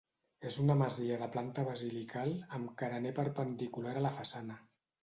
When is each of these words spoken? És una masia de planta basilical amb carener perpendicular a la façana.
És 0.51 0.55
una 0.63 0.77
masia 0.79 1.19
de 1.25 1.27
planta 1.35 1.67
basilical 1.69 2.35
amb 2.59 2.75
carener 2.83 3.17
perpendicular 3.21 3.97
a 4.03 4.07
la 4.09 4.19
façana. 4.21 4.61